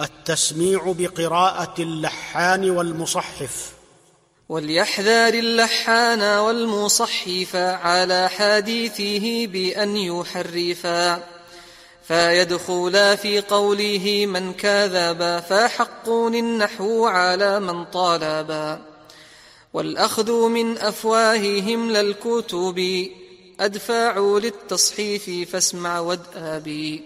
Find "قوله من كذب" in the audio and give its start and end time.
13.40-15.42